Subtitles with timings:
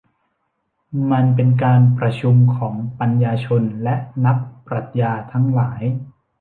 [1.11, 5.81] มันเป็นการประชุมของปัญญาชนและนักปรัชญาทั้งหลาย